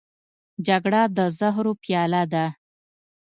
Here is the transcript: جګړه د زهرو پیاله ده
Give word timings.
جګړه 0.67 1.01
د 1.17 1.19
زهرو 1.37 1.71
پیاله 1.83 2.23
ده 2.33 2.45